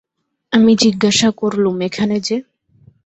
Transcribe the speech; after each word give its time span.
আমি 0.53 0.71
জিজ্ঞাসা 0.75 1.29
করলুম, 1.31 1.75
এখানে 1.81 2.15
যে? 2.19 2.37